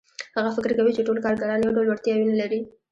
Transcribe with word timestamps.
هغه 0.37 0.49
فکر 0.57 0.71
کوي 0.77 0.91
چې 0.95 1.05
ټول 1.07 1.17
کارګران 1.25 1.59
یو 1.61 1.75
ډول 1.77 1.87
وړتیاوې 1.87 2.25
نه 2.31 2.35
لري 2.41 2.59